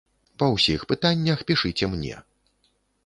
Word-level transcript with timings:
Па 0.43 0.47
ўсіх 0.53 0.85
пытаннях 0.93 1.43
пішыце 1.51 1.91
мне! 1.93 2.15